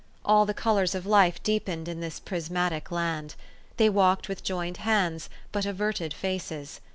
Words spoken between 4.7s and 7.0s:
hands, but averted faces.